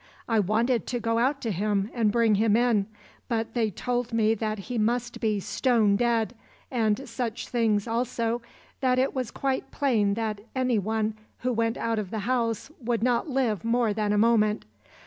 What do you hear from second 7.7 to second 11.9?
also that it was quite plain that any one who went